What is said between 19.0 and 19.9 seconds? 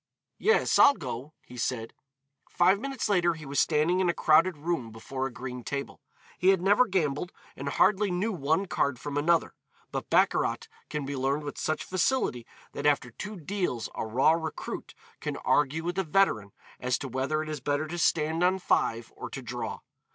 or to draw.